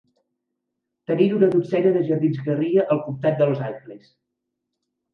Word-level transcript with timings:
Tenint 1.11 1.35
una 1.41 1.51
dotzena 1.57 1.93
de 1.99 2.03
jardins 2.09 2.41
guerrilla 2.49 2.89
al 2.97 3.05
comtat 3.07 3.41
de 3.45 3.53
Los 3.55 3.65
Angeles. 3.71 4.13